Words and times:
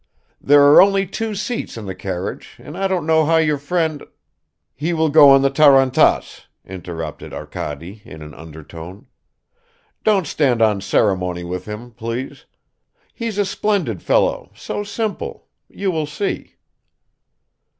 "There 0.41 0.63
are 0.63 0.81
only 0.81 1.05
two 1.05 1.35
seats 1.35 1.77
in 1.77 1.85
the 1.85 1.93
carriage, 1.93 2.55
and 2.57 2.75
I 2.75 2.87
don't 2.87 3.05
know 3.05 3.23
how 3.23 3.37
your 3.37 3.59
friend..." 3.59 4.03
"He 4.73 4.93
will 4.93 5.09
go 5.09 5.35
in 5.35 5.43
the 5.43 5.51
tarantass," 5.51 6.47
interrupted 6.65 7.33
Arkady 7.35 8.01
in 8.03 8.23
an 8.23 8.33
undertone. 8.33 9.05
"Don't 10.03 10.25
stand 10.25 10.59
on 10.59 10.81
ceremony 10.81 11.43
with 11.43 11.65
him, 11.67 11.91
please. 11.91 12.45
He's 13.13 13.37
a 13.37 13.45
splendid 13.45 14.01
fellow, 14.01 14.49
so 14.55 14.83
simple 14.83 15.45
you 15.69 15.91
will 15.91 16.07
see." 16.07 16.55